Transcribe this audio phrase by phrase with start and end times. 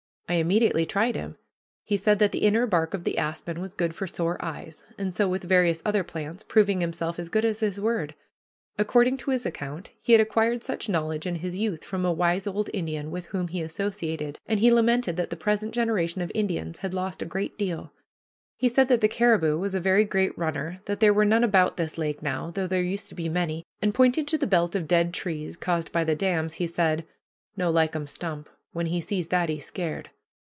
[0.29, 1.35] I immediately tried him.
[1.83, 5.13] He said that the inner bark of the aspen was good for sore eyes; and
[5.13, 8.15] so with various other plants, proving himself as good as his word.
[8.77, 12.47] According to his account, he had acquired such knowledge in his youth from a wise
[12.47, 16.77] old Indian with whom he associated, and he lamented that the present generation of Indians
[16.77, 17.91] "had lost a great deal."
[18.55, 21.75] He said that the caribou was a "very great runner," that there were none about
[21.75, 24.87] this lake now, though there used to be many, and, pointing to the belt of
[24.87, 27.03] dead trees caused by the dams, he added:
[27.57, 28.47] "No likum stump.
[28.71, 30.09] When he sees that he scared."